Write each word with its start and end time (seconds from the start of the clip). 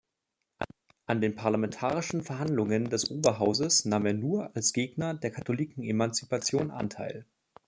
An 1.05 1.21
den 1.21 1.35
parlamentarischen 1.35 2.23
Verhandlungen 2.23 2.89
des 2.89 3.11
Oberhauses 3.11 3.85
nahm 3.85 4.07
er 4.07 4.13
nur 4.13 4.55
als 4.55 4.73
Gegner 4.73 5.13
der 5.13 5.29
Katholikenemanzipation 5.29 6.71
Anteil. 6.71 7.27